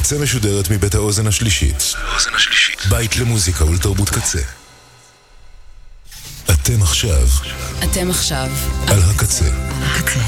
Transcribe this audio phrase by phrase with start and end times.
[0.00, 1.94] הקצה משודרת מבית האוזן השלישית.
[2.90, 4.38] בית למוזיקה ולתרבות קצה.
[6.44, 7.26] אתם עכשיו
[7.84, 8.48] אתם עכשיו
[8.88, 9.44] על הקצה.
[9.82, 10.20] הקצה.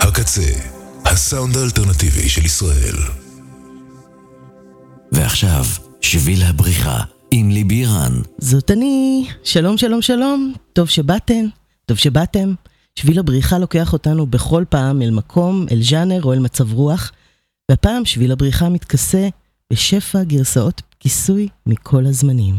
[0.00, 0.52] הקצה,
[1.04, 2.96] הסאונד האלטרנטיבי של ישראל.
[5.12, 5.64] ועכשיו,
[6.00, 7.00] שביל הבריחה
[7.30, 8.22] עם ליבי רן.
[8.38, 9.26] זאת אני.
[9.44, 10.54] שלום, שלום, שלום.
[10.72, 11.44] טוב שבאתם,
[11.92, 12.54] טוב שבאתם.
[12.94, 17.12] שביל הבריחה לוקח אותנו בכל פעם אל מקום, אל ז'אנר או אל מצב רוח,
[17.70, 19.28] והפעם שביל הבריחה מתכסה
[19.72, 22.54] בשפע גרסאות כיסוי מכל הזמנים.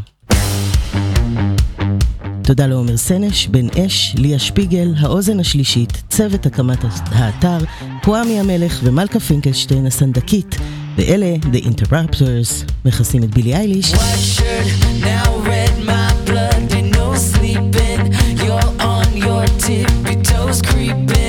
[2.43, 7.57] תודה לעומר סנש, בן אש, ליה שפיגל, האוזן השלישית, צוות הקמת האתר,
[8.03, 10.55] פואמי המלך ומלכה פינקלשטיין הסנדקית,
[10.97, 13.93] ואלה, The Interrupters, מכסים את בילי אייליש.
[13.93, 15.62] White shirt, now
[19.57, 21.22] tippy toes, creeping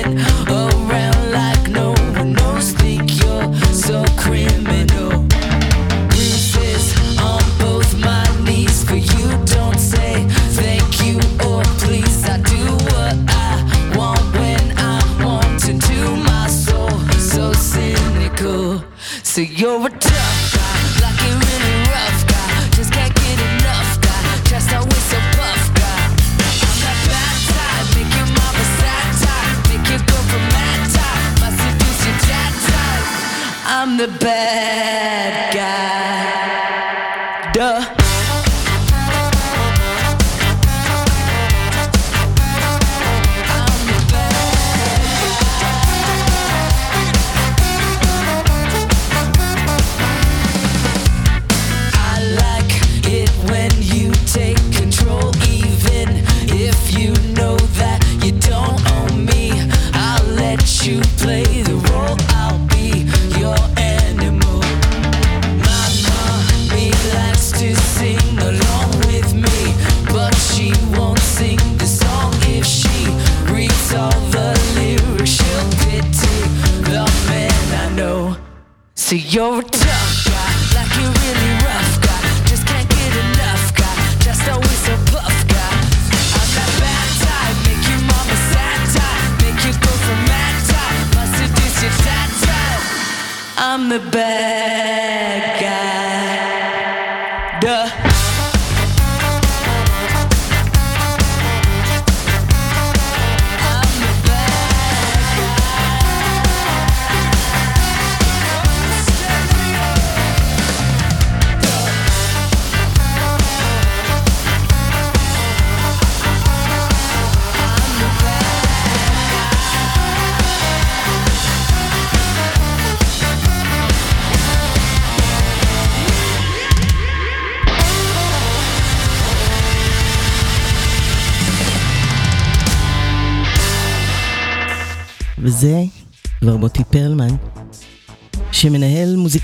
[34.05, 34.34] the best.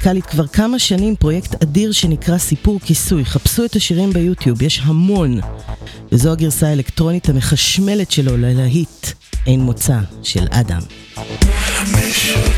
[0.02, 3.26] מוזיקלית כבר כמה שנים פרויקט אדיר שנקרא סיפור כיסוי.
[3.26, 5.40] חפשו את השירים ביוטיוב, יש המון.
[6.12, 9.08] וזו הגרסה האלקטרונית המחשמלת שלו ללהיט
[9.48, 10.82] אין מוצא של אדם.
[11.18, 12.51] אין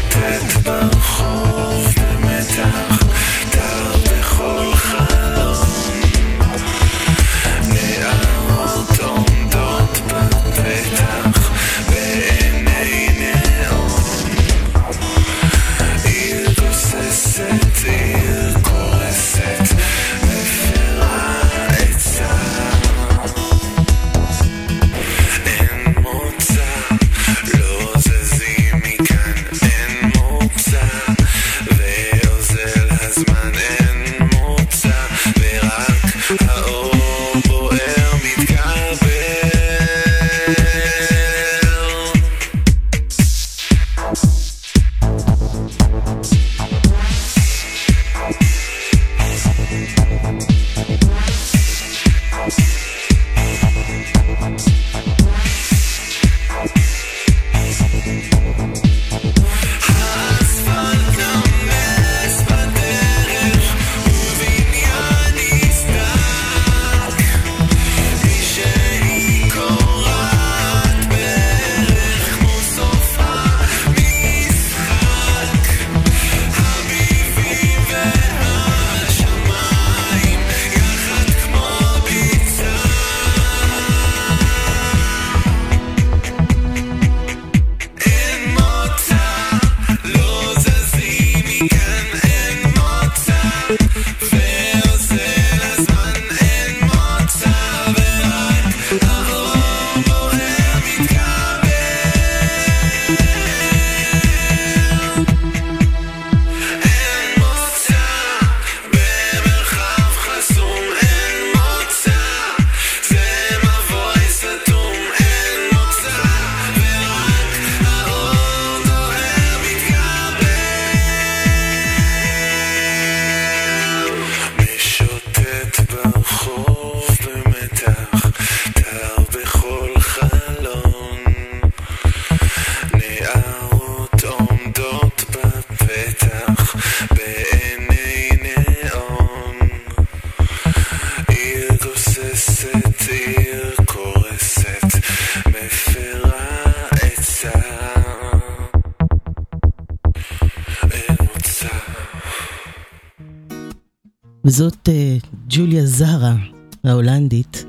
[157.52, 157.64] ההולנדית,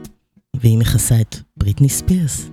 [0.56, 2.50] והיא מכסה את בריטני ספירס.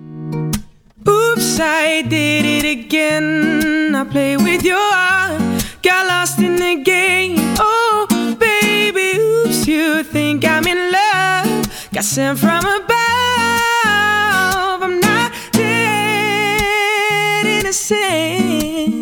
[1.06, 3.94] Oops, I did it again.
[3.94, 5.40] I play with your heart,
[5.86, 7.36] got lost in the game.
[7.58, 8.06] Oh,
[8.46, 11.50] baby, oops, you think I'm in love?
[11.94, 14.78] Got sent from above.
[14.86, 15.30] I'm not
[15.60, 18.99] dead innocent.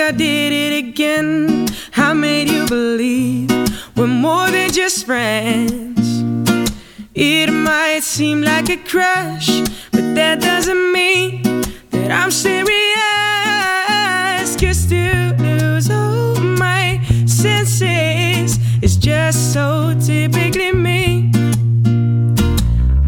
[0.00, 1.66] I did it again.
[1.96, 3.50] I made you believe
[3.96, 6.22] we're more than just friends.
[7.14, 9.48] It might seem like a crush,
[9.90, 11.42] but that doesn't mean
[11.90, 12.66] that I'm serious.
[14.60, 21.30] Cause to lose all my senses is just so typically me.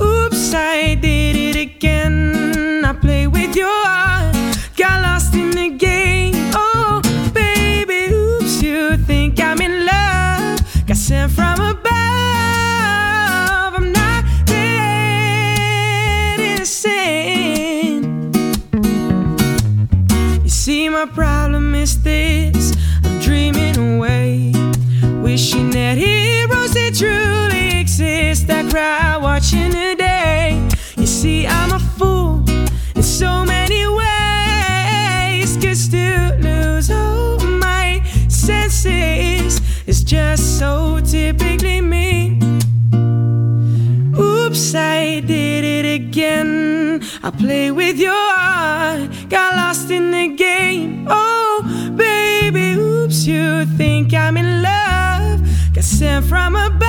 [0.03, 2.85] Oops, I did it again.
[2.85, 4.35] I play with your heart,
[4.77, 5.90] got lost in the game.
[21.01, 24.53] My problem is this I'm dreaming away,
[25.23, 28.51] wishing that heroes that truly exist.
[28.51, 30.69] I cry watching the day.
[30.99, 32.45] You see, I'm a fool
[32.95, 35.57] in so many ways.
[35.57, 42.39] Cause to lose all my senses is just so typically me.
[44.19, 45.50] Oops, I did
[46.11, 47.01] again.
[47.23, 51.07] I play with your heart, got lost in the game.
[51.09, 51.63] Oh,
[51.97, 55.41] baby, oops, you think I'm in love?
[55.73, 56.89] Got sent from above.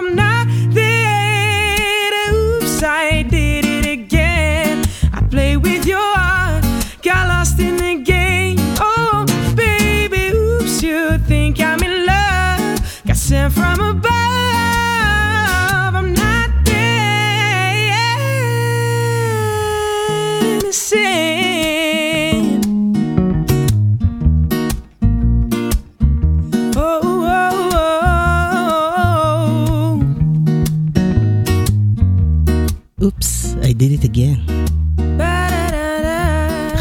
[0.00, 2.12] I'm not there.
[2.30, 4.84] Oops, I did it again.
[5.14, 6.64] I play with your heart,
[7.02, 8.58] got lost in the game.
[8.78, 9.24] Oh,
[9.56, 13.02] baby, oops, you think I'm in love?
[13.06, 13.83] Got sent from above.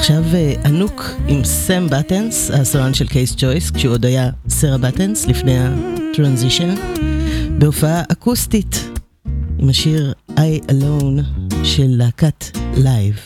[0.03, 5.25] עכשיו אה, ענוג עם סם בטנס, הסולן של K's Choice, כשהוא עוד היה סרה בטנס
[5.27, 6.75] לפני ה transition,
[7.57, 8.89] בהופעה אקוסטית
[9.59, 11.21] עם השיר I Alone
[11.63, 13.19] של להקת Live.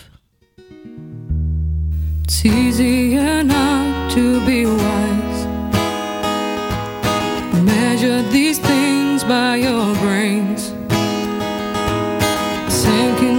[2.26, 5.40] It's easier not to be wise.
[7.72, 10.62] Measure these things by your brains.
[12.80, 13.37] Sink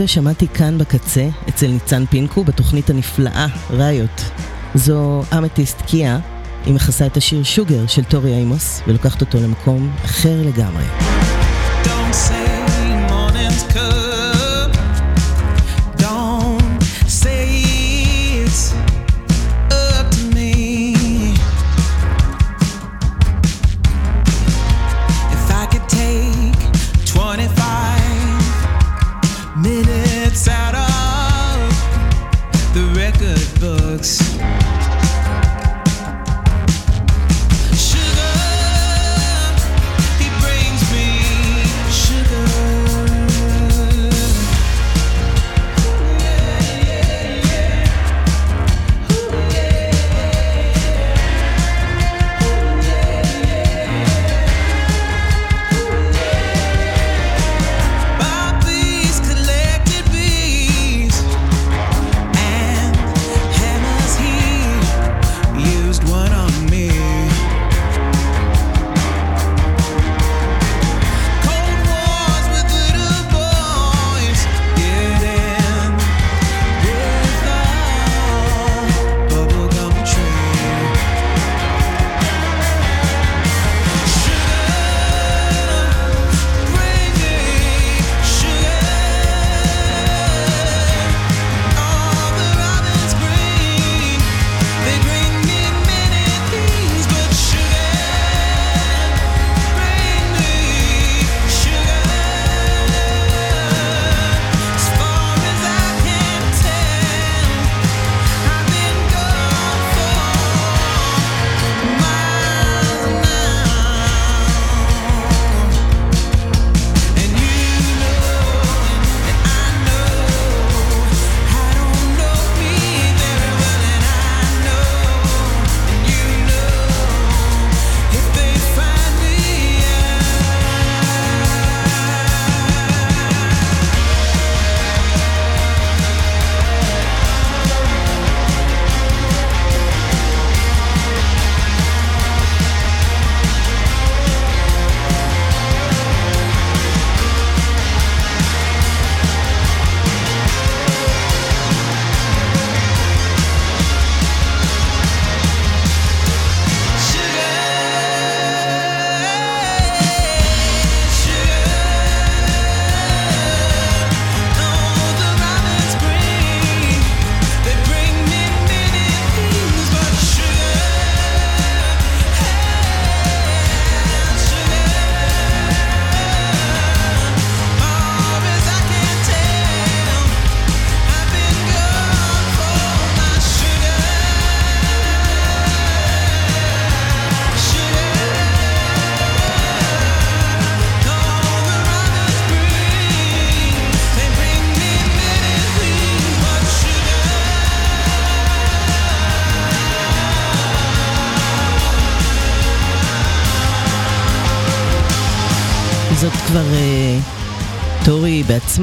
[0.00, 4.30] הזה שמעתי כאן בקצה, אצל ניצן פינקו, בתוכנית הנפלאה, ראיות.
[4.74, 6.18] זו אמתיסט קיה,
[6.66, 11.19] היא מכסה את השיר שוגר של טורי אימוס, ולוקחת אותו למקום אחר לגמרי.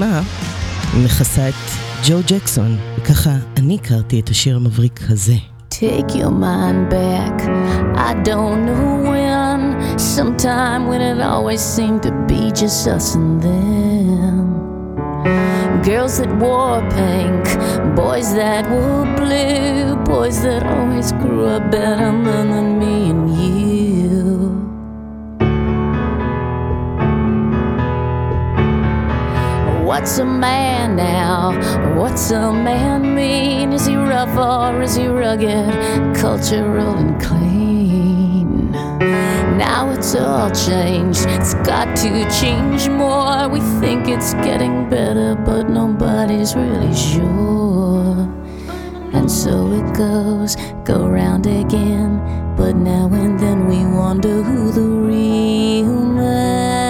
[0.04, 1.54] היא מכסה את
[2.08, 5.36] ג'ו ג'קסון, וככה אני הכרתי את השיר המבריק הזה.
[5.70, 7.36] Take your mind back.
[7.96, 9.60] I don't know when.
[10.16, 14.46] Sometime when it always seemed to be just us and them.
[15.88, 17.44] Girls that wore pink,
[17.96, 22.76] boys that wore blue, boys that always grew up better than me
[29.98, 31.54] What's a man now?
[32.00, 33.74] What's a man mean?
[33.74, 38.72] Is he rough or is he rugged, cultural and clean?
[39.58, 41.25] Now it's all changed.
[41.25, 43.50] It's got to change more.
[43.50, 48.30] We think it's getting better, but nobody's really sure.
[49.13, 52.22] And so it goes, go round again.
[52.56, 56.87] But now and then we wonder who the real men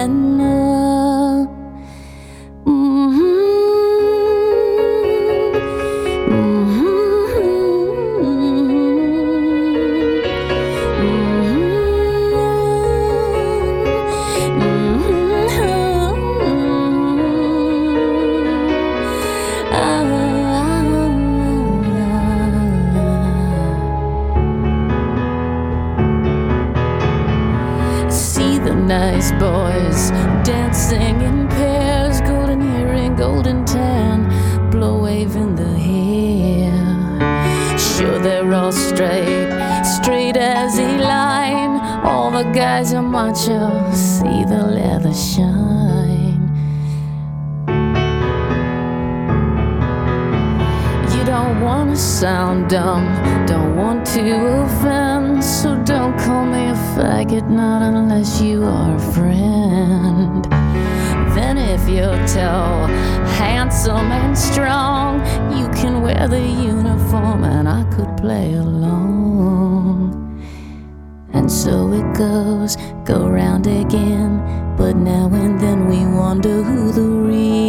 [45.18, 46.40] shine.
[51.12, 53.06] You don't want to sound dumb,
[53.46, 59.12] don't want to offend, so don't call me a faggot, not unless you are a
[59.12, 60.44] friend.
[61.34, 62.86] Then, if you're tall,
[63.42, 65.18] handsome, and strong,
[65.58, 69.08] you can wear the uniform and I could play along.
[71.32, 74.37] And so it goes, go round again.
[74.78, 77.67] But now and then we wonder who the real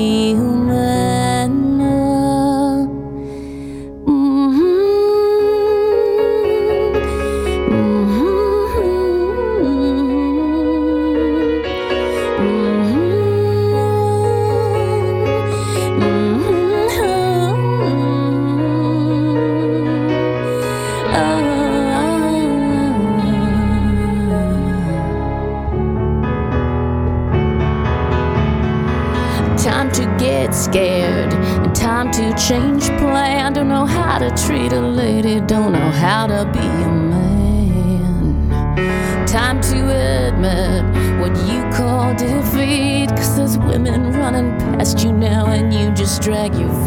[46.58, 46.79] you.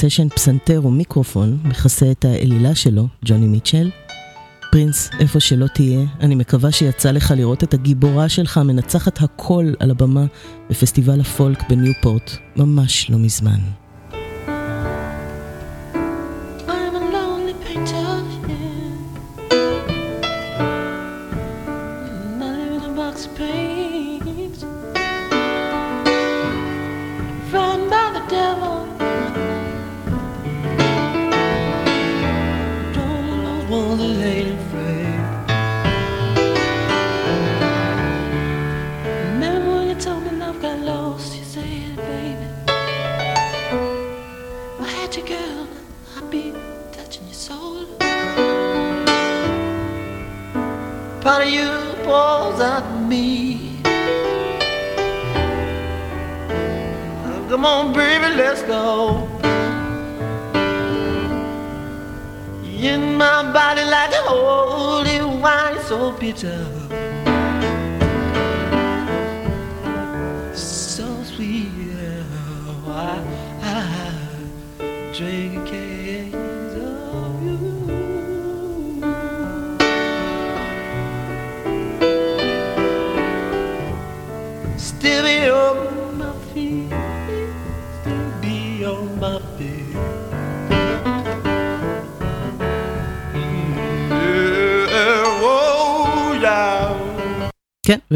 [0.00, 3.90] בסשן פסנתר ומיקרופון מכסה את האלילה שלו, ג'וני מיטשל.
[4.72, 9.90] פרינס, איפה שלא תהיה, אני מקווה שיצא לך לראות את הגיבורה שלך מנצחת הכל על
[9.90, 10.24] הבמה
[10.70, 13.58] בפסטיבל הפולק בניופורט, ממש לא מזמן.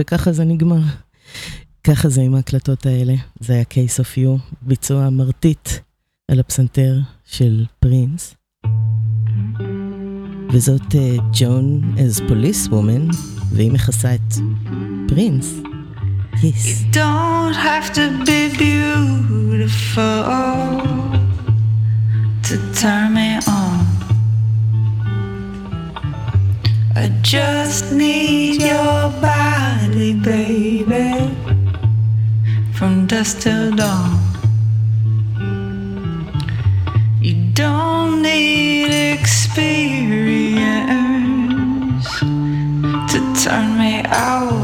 [0.04, 0.80] וככה זה נגמר.
[1.84, 3.14] ככה זה עם ההקלטות האלה.
[3.40, 5.68] זה היה Case of You, ביצוע מרטיט
[6.30, 8.34] על הפסנתר של פרינס.
[10.52, 10.94] וזאת
[11.32, 13.08] ג'ון אז פוליס וומן,
[13.52, 14.34] והיא מכסה את
[15.08, 15.54] פרינס.
[16.34, 16.92] Yes.
[16.92, 20.20] don't have to be beautiful
[22.42, 23.93] to turn me on.
[27.04, 31.36] I just need your body, baby,
[32.72, 34.18] from dusk till dawn.
[37.20, 39.68] You don't need experience
[43.12, 44.63] to turn me out.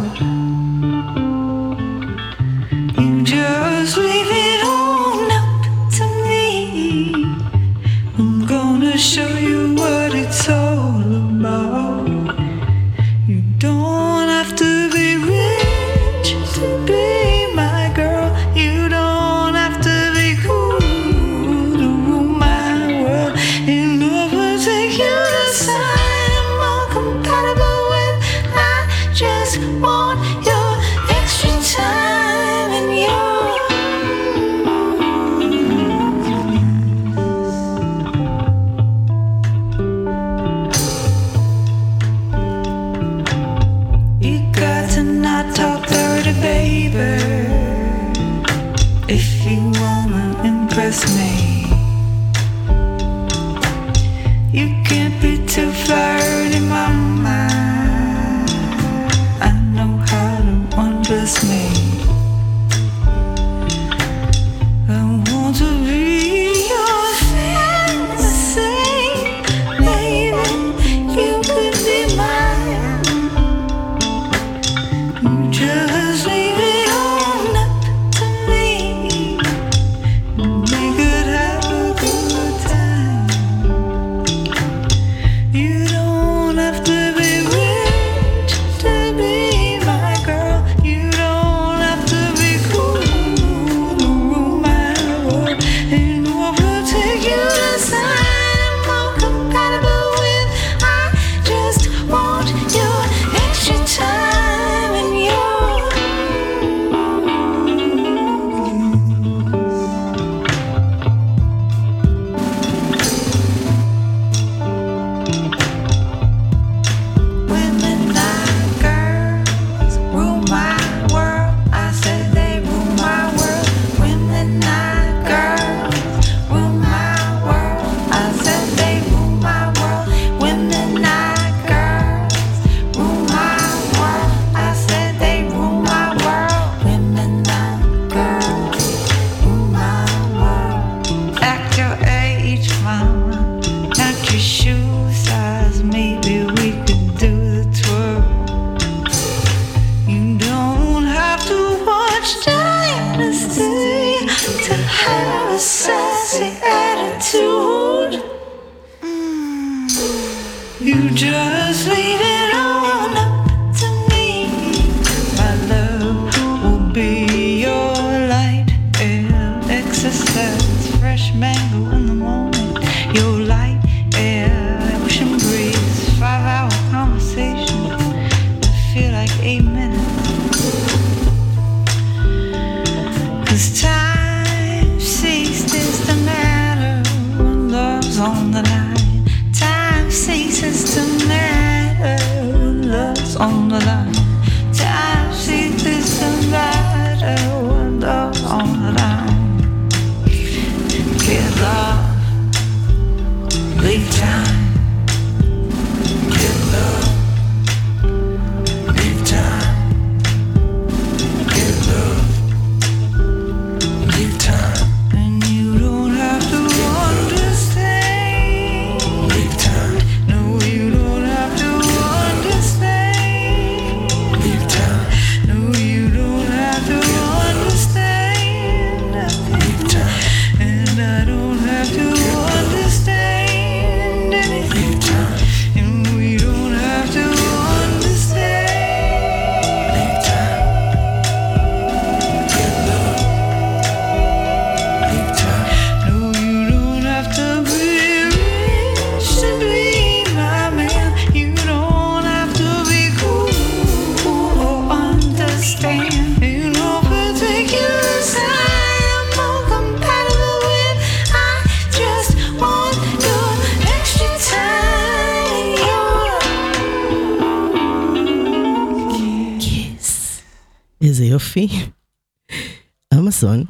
[273.41, 273.65] Amason,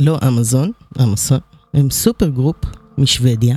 [0.00, 1.38] לא אמזון, Amason,
[1.74, 2.56] הם supergroup
[2.98, 3.56] משוודיה.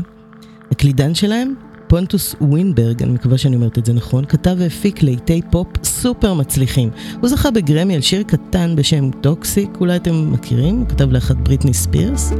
[0.71, 1.53] הקלידן שלהם,
[1.87, 6.89] פונטוס ווינברג, אני מקווה שאני אומרת את זה נכון, כתב והפיק להיטי פופ סופר מצליחים.
[7.21, 11.73] הוא זכה בגרמי על שיר קטן בשם Toxic, אולי אתם מכירים, הוא כתב לאחת בריטני
[11.73, 12.33] ספירס.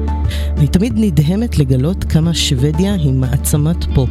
[0.57, 4.09] אני תמיד נדהמת לגלות כמה שוודיה היא מעצמת פופ.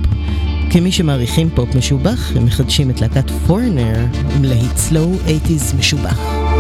[0.71, 4.07] כמי שמעריכים פופ משובח, הם מחדשים את להקת Foreigner
[4.37, 6.54] עם להיט סלואו 80's משובח.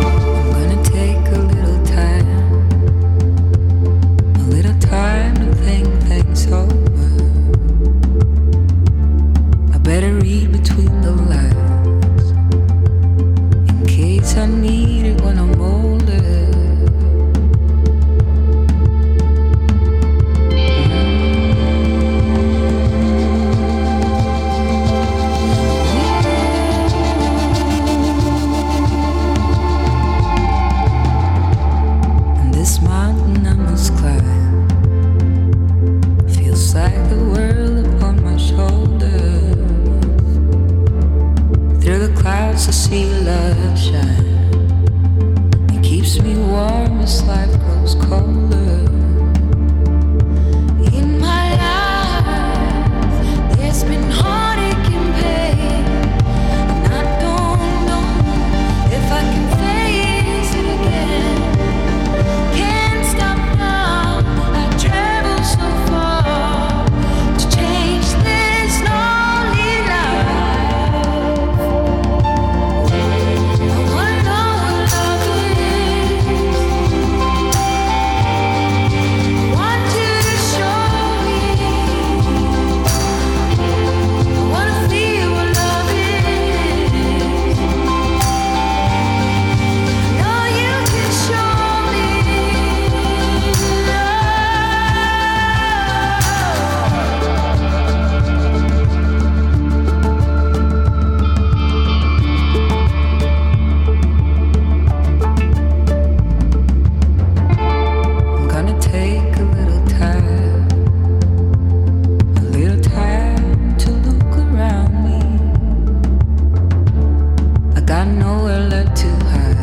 [118.04, 119.56] got nowhere left to hide.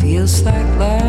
[0.00, 1.03] Feels like life.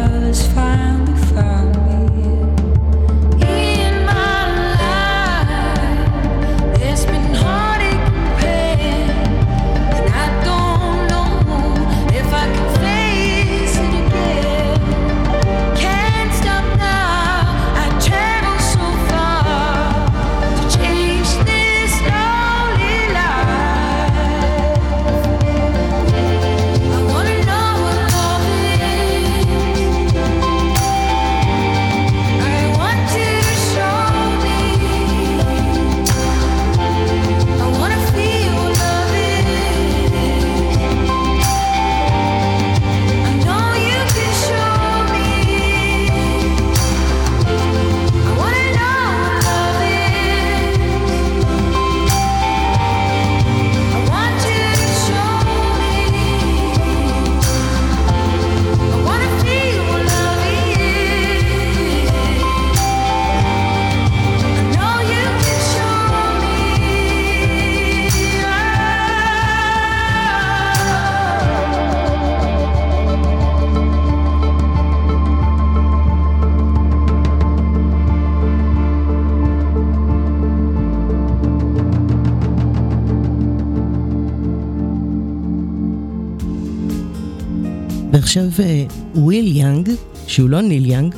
[88.38, 89.90] עכשיו, אה, וויל יאנג,
[90.28, 91.16] שהוא לא ניל יאנג,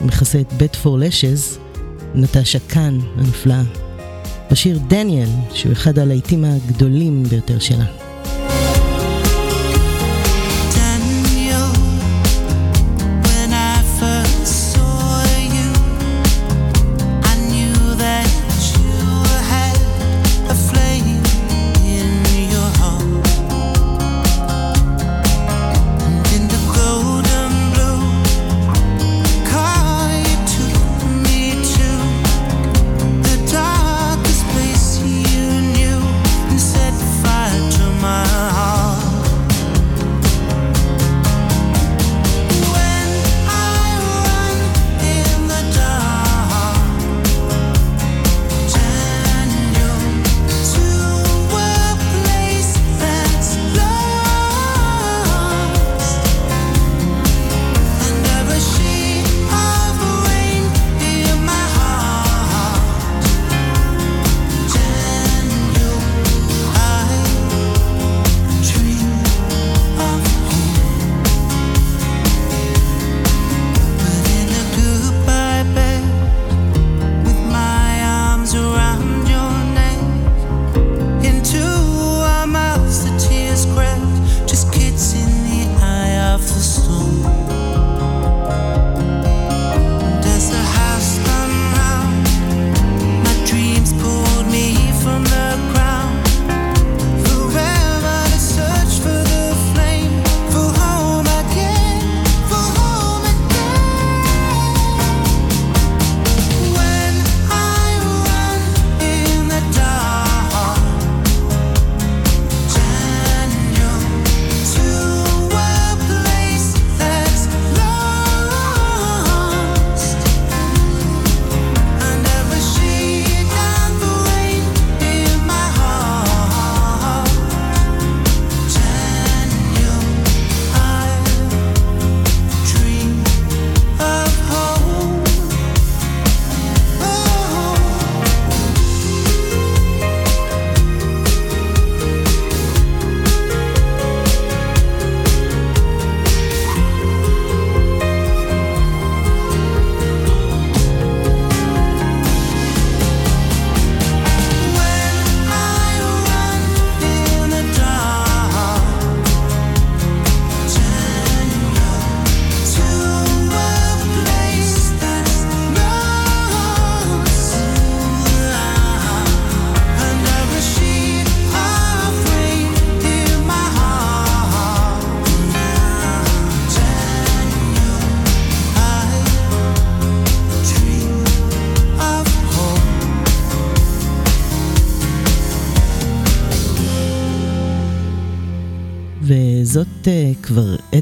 [0.00, 1.58] מכסה את Bat for Lashes,
[2.14, 3.62] נטשה קאן הנפלאה.
[4.50, 7.99] בשיר דניאל, שהוא אחד הלהיטים הגדולים ביותר שלה.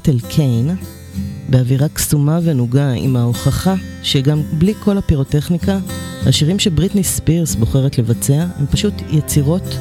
[0.08, 0.70] ליטל קיין,
[1.48, 5.78] באווירה קסומה ונוגה, עם ההוכחה שגם בלי כל הפירוטכניקה,
[6.26, 9.78] השירים שבריטני ספירס בוחרת לבצע הם פשוט יצירות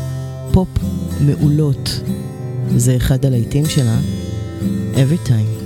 [0.51, 0.67] פופ
[1.21, 1.99] מעולות.
[2.75, 3.99] זה אחד הלהיטים שלה,
[4.93, 5.56] Every Time.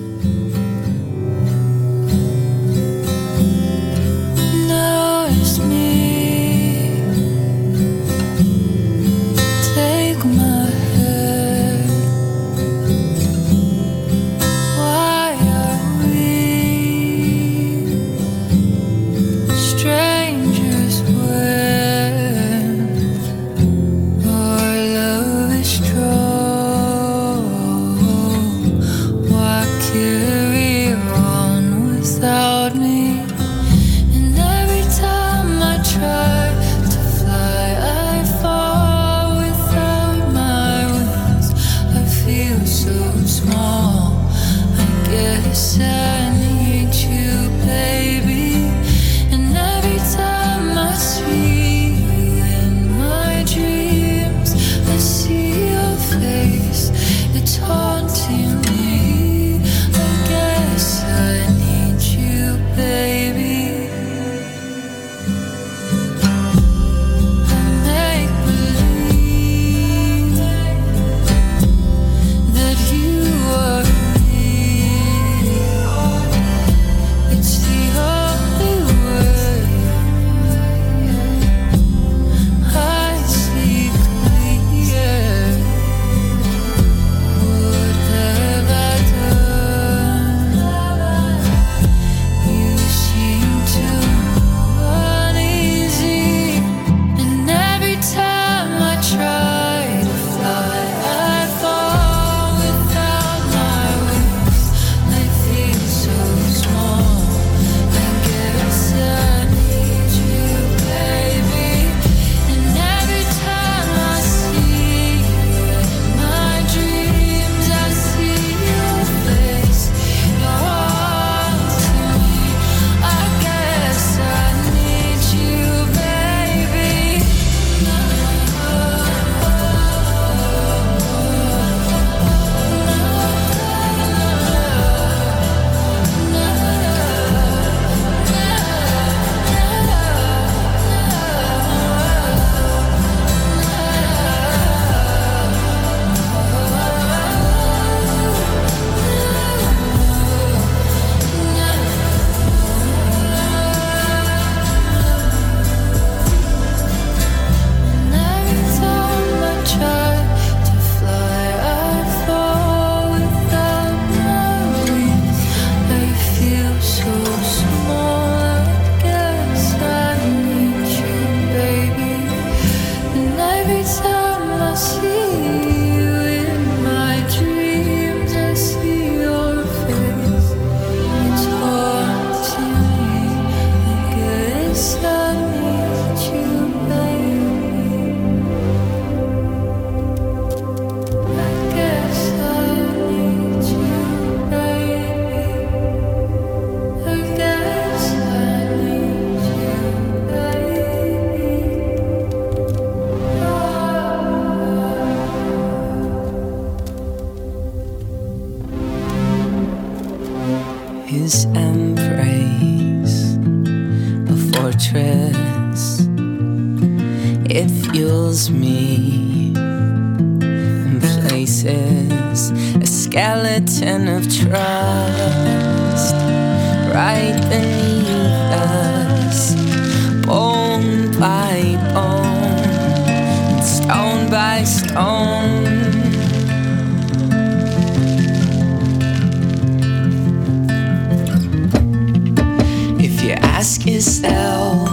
[243.21, 244.89] You ask yourself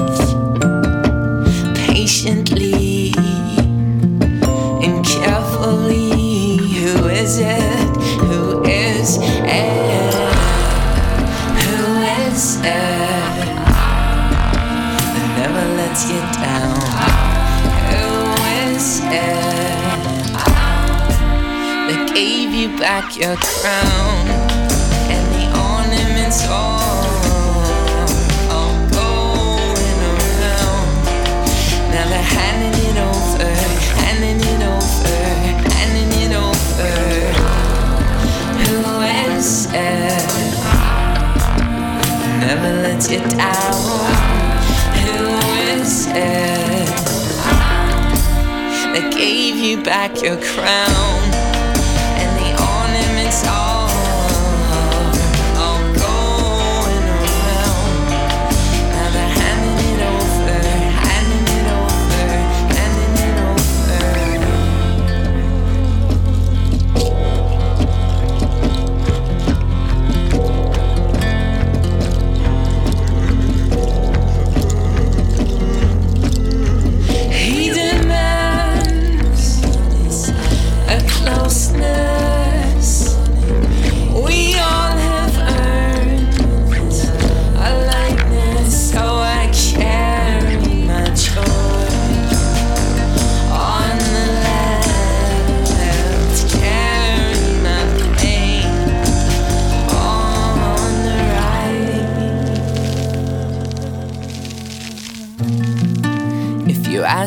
[1.86, 3.14] patiently
[4.84, 7.96] and carefully, who is it?
[8.28, 10.14] Who is it?
[11.62, 12.64] Who is it?
[15.14, 16.80] That never lets you down.
[17.88, 18.06] Who
[18.74, 19.88] is it?
[21.88, 24.17] That gave you back your crown
[43.08, 43.72] Lets down.
[45.00, 45.28] Who
[45.80, 47.08] is it?
[48.92, 51.17] That gave you back your crown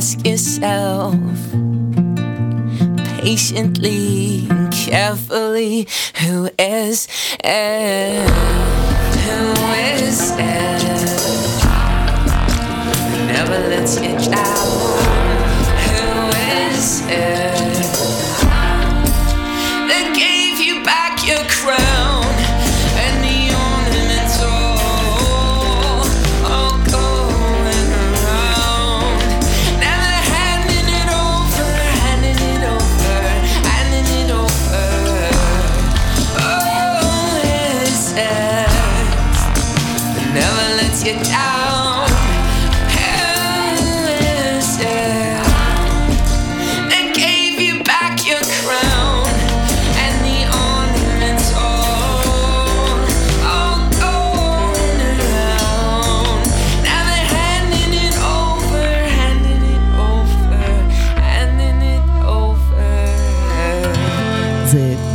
[0.02, 1.14] ask yourself
[3.22, 7.08] patiently and carefully, who is
[7.44, 8.28] it?
[9.26, 9.54] Who
[9.94, 10.84] is it?
[13.28, 14.70] Never lets you down.
[15.86, 16.30] Who
[16.66, 17.61] is it?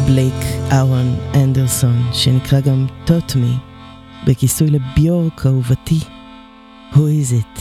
[0.07, 0.35] בלייק
[0.73, 3.53] אהרון אנדרסון, שנקרא גם טוטמי,
[4.27, 5.99] בכיסוי לביורק אהובתי,
[6.93, 7.61] Who is it?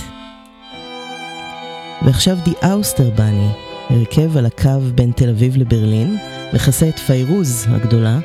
[2.05, 3.49] ועכשיו די אאוסטר בני,
[3.89, 6.17] הרכב על הקו בין תל אביב לברלין,
[6.53, 8.19] מכסה את פיירוז הגדולה.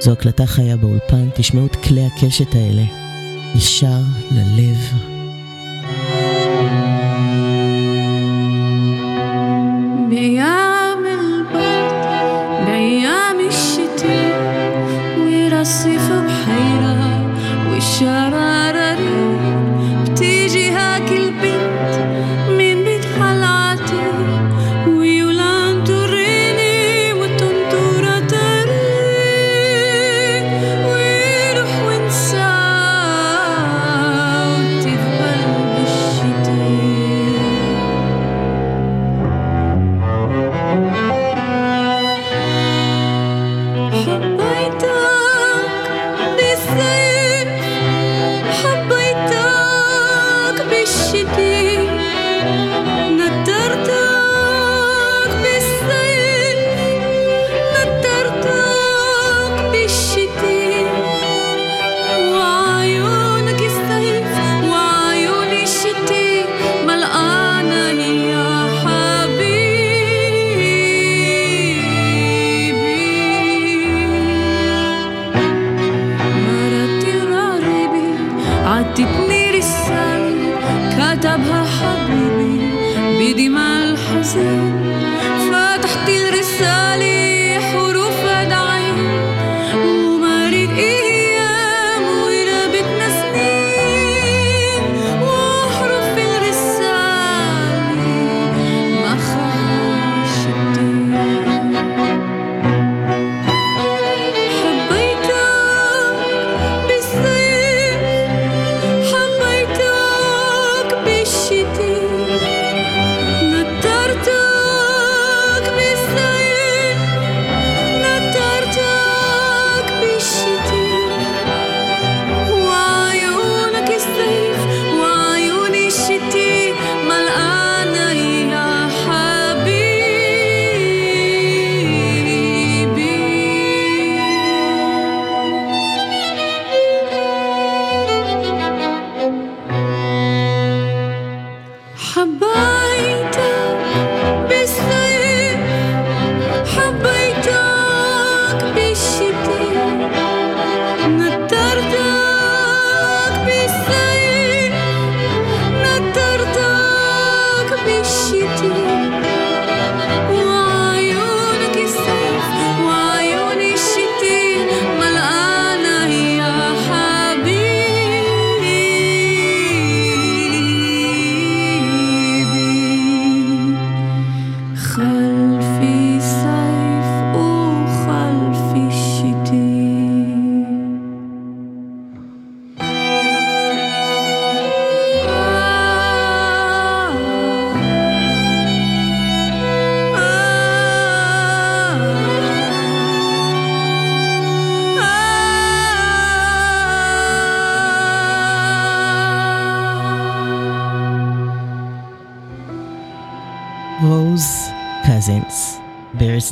[0.00, 2.84] זו הקלטה חיה באולפן, תשמעו את כלי הקשת האלה,
[3.54, 5.15] ישר ללב.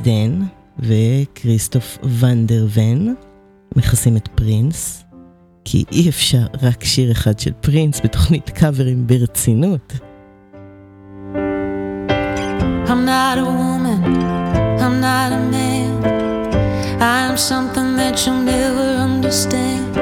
[0.01, 0.41] דן
[0.79, 3.15] וכריסטוף ונדרוון
[3.77, 5.05] מכסים את פרינס,
[5.65, 9.93] כי אי אפשר רק שיר אחד של פרינס בתוכנית קאברים ברצינות.
[12.87, 14.01] I'm not a woman,
[14.85, 15.91] I'm not a man,
[17.01, 19.94] I'm something that you'll never understand.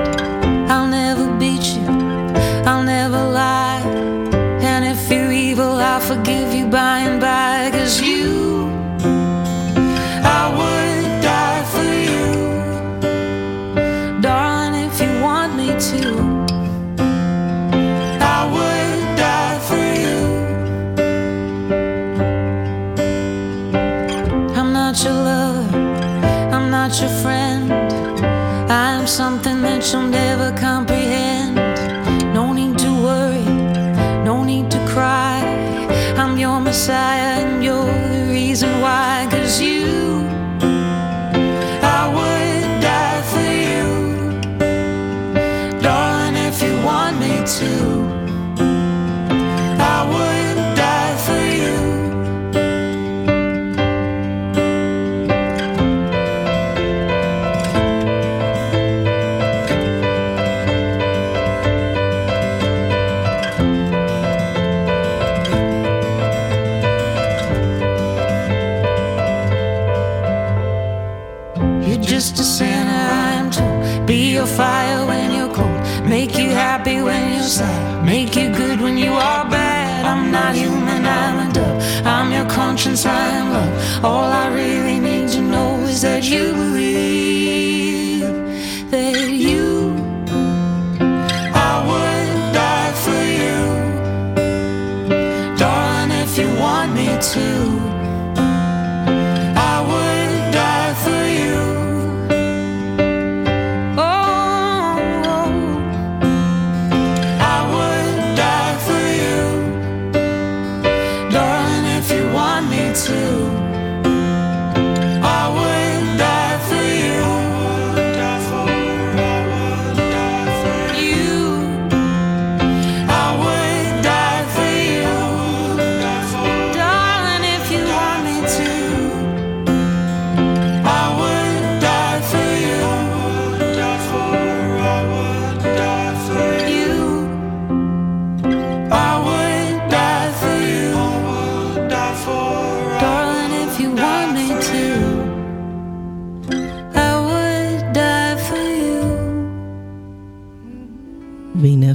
[29.93, 30.22] someday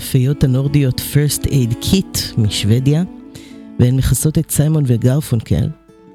[0.08, 3.04] והנה הפיות הנורדיות First Aid Kit משוודיה,
[3.80, 5.70] והן מכסות את סיימון וגרפונקל.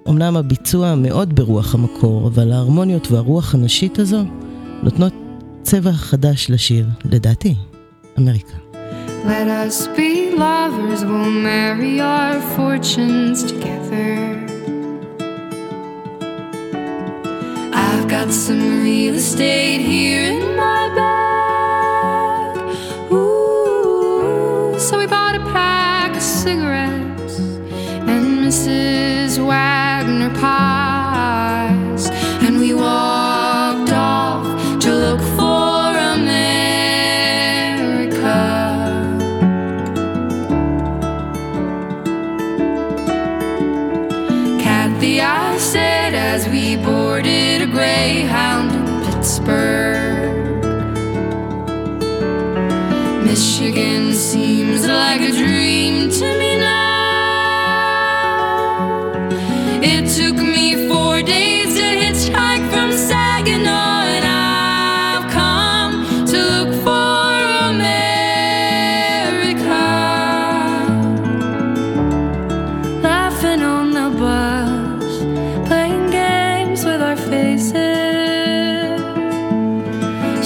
[0.08, 4.24] אמנם הביצוע מאוד ברוח המקור, אבל ההרמוניות והרוח הנשית הזו
[4.82, 5.12] נותנות
[5.62, 7.54] צבע חדש לשיר, לדעתי,
[8.18, 8.56] אמריקה.
[9.24, 14.08] Let us be lovers, we'll marry our fortunes together.
[17.84, 21.11] I've got some real estate here in my bag.
[28.52, 29.01] 思。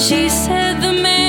[0.07, 1.26] She said the man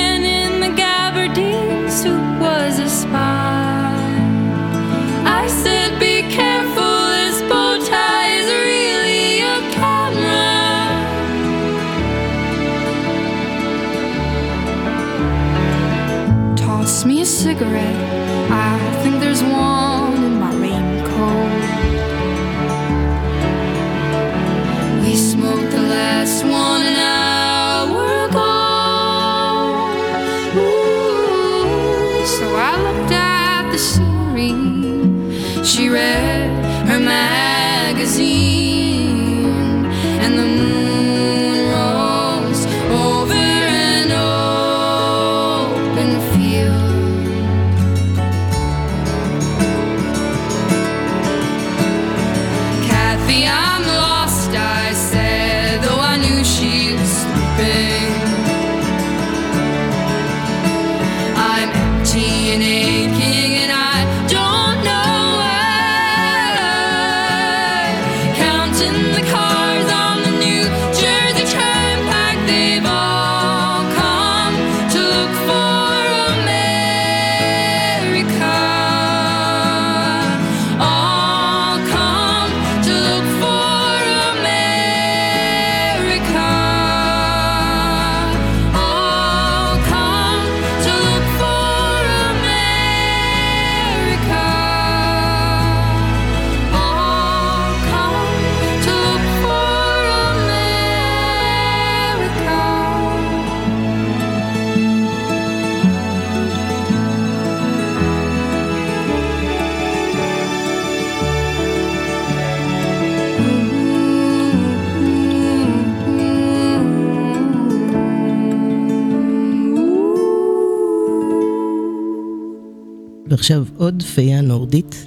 [123.38, 125.06] ועכשיו עוד פייה נורדית,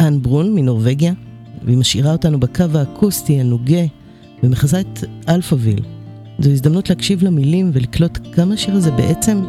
[0.00, 1.12] אן ברון מנורווגיה,
[1.64, 3.82] והיא משאירה אותנו בקו האקוסטי הנוגה
[4.42, 5.84] ומכסה את Alphaville.
[6.38, 9.42] זו הזדמנות להקשיב למילים ולקלוט כמה השיר הזה בעצם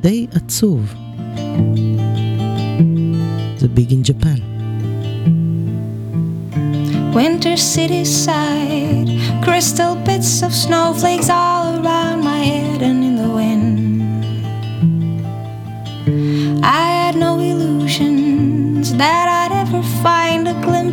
[0.00, 0.94] די עצוב.
[3.58, 4.36] זה Big in Japan.
[7.14, 9.08] Winter city side,
[9.44, 12.01] crystal bits of snowflakes all around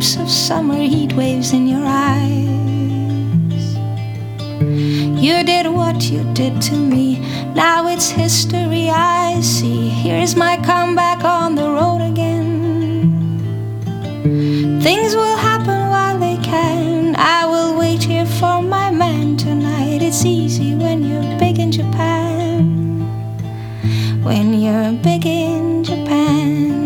[0.00, 2.48] glimpse of summer heat waves in your eyes.
[5.22, 7.18] You did what you did to me,
[7.54, 9.90] now it's history I see.
[9.90, 13.10] Here's my comeback on the road again.
[14.80, 17.14] Things will happen while they can.
[17.16, 20.00] I will wait here for my man tonight.
[20.00, 23.02] It's easy when you're big in Japan.
[24.22, 26.79] When you're big in Japan.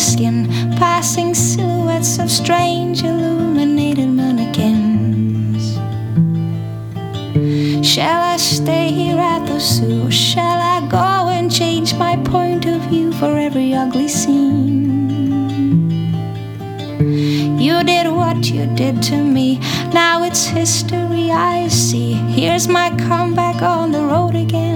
[0.00, 5.74] Skin, passing silhouettes of strange illuminated mannequins.
[7.86, 10.06] Shall I stay here at the zoo?
[10.06, 14.70] Or shall I go and change my point of view for every ugly scene?
[17.60, 19.58] You did what you did to me.
[19.92, 22.14] Now it's history I see.
[22.14, 24.69] Here's my comeback on the road again.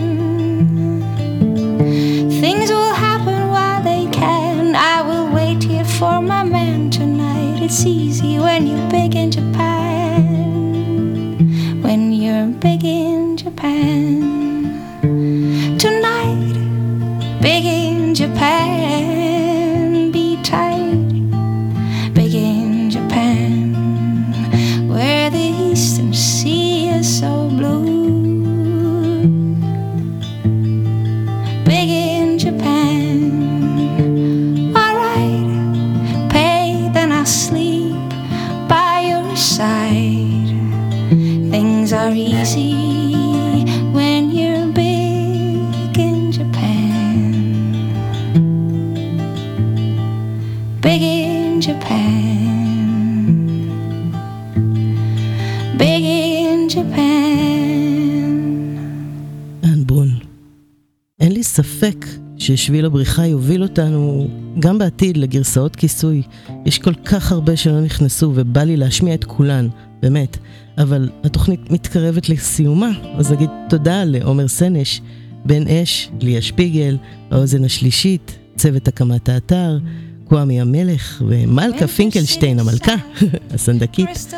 [62.65, 66.23] ששביל הבריחה יוביל אותנו גם בעתיד לגרסאות כיסוי.
[66.67, 69.69] יש כל כך הרבה שלא נכנסו ובא לי להשמיע את כולן,
[70.03, 70.37] באמת.
[70.79, 75.01] אבל התוכנית מתקרבת לסיומה, אז אגיד תודה לעומר סנש,
[75.45, 76.97] בן אש, ליה שפיגל,
[77.31, 79.79] האוזן השלישית, צוות הקמת האתר,
[80.25, 82.95] קוואמי המלך ומלכה פינקלשטיין המלכה,
[83.55, 84.35] הסנדקית.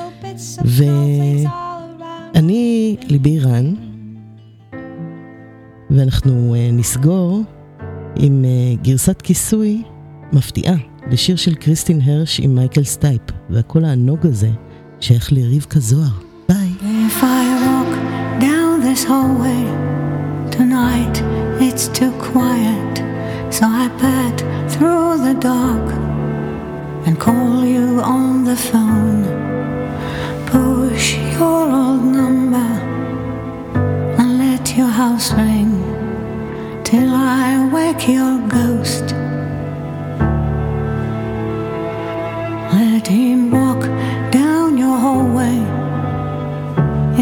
[2.34, 3.74] ואני ליבי רן,
[5.90, 7.44] ואנחנו uh, נסגור
[8.18, 9.82] עם uh, גרסת כיסוי
[10.32, 10.76] מפתיעה
[11.10, 14.50] לשיר של קריסטין הרש עם מייקל סטייפ, והקול הענוג הזה
[15.00, 16.08] שייך לרבקה זוהר.
[16.48, 16.68] ביי.
[27.06, 29.22] And call you on the phone.
[30.46, 31.06] Push
[31.38, 32.70] your old number
[34.18, 35.75] and let your house ring
[36.86, 39.06] till I wake your ghost.
[42.72, 43.82] Let him walk
[44.30, 45.58] down your hallway.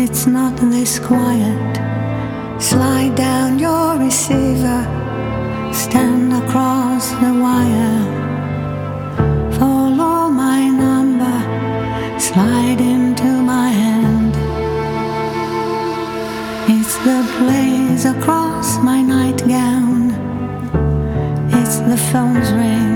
[0.02, 1.72] It's not this quiet.
[2.60, 4.80] Slide down your receiver,
[5.72, 8.00] stand across the wire.
[9.58, 11.36] Follow my number,
[12.20, 14.34] slide into my hand.
[16.68, 19.00] It's the blaze across my
[21.56, 22.93] It's the phone's ring.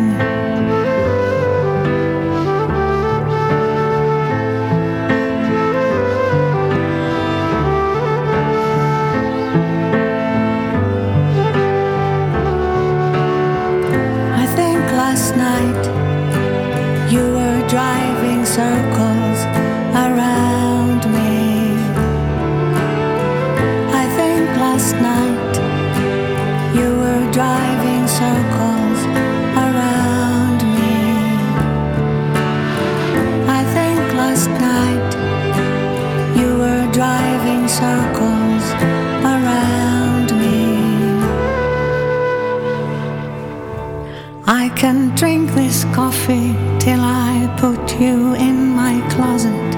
[44.79, 49.71] Can drink this coffee till I put you in my closet.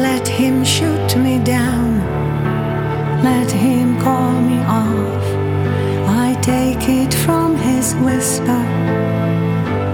[0.00, 1.98] Let him shoot me down.
[3.22, 5.24] Let him call me off.
[6.24, 8.62] I take it from his whisper.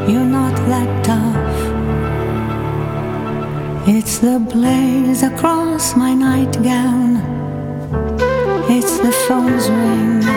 [0.09, 1.59] You're not that tough.
[3.89, 7.17] It's the blaze across my nightgown.
[8.71, 10.36] It's the phone's ring.